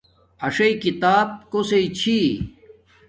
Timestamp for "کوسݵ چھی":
1.51-2.19